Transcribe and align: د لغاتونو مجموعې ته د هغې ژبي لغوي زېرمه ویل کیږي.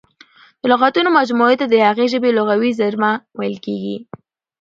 د 0.61 0.63
لغاتونو 0.71 1.09
مجموعې 1.19 1.55
ته 1.61 1.65
د 1.69 1.75
هغې 1.87 2.05
ژبي 2.13 2.29
لغوي 2.37 2.71
زېرمه 2.79 3.11
ویل 3.37 3.57
کیږي. 3.65 3.97